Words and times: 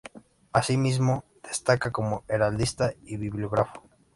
Asimismo, 0.51 1.25
destaca 1.43 1.91
como 1.91 2.23
heraldista 2.27 2.91
y 3.05 3.17
bibliógrafo. 3.17 3.83